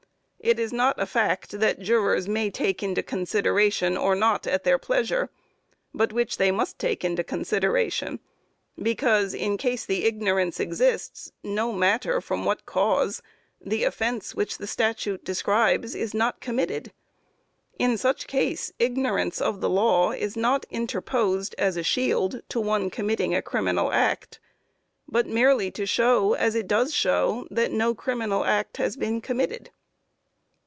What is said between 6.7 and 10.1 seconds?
take into consideration, because, in case the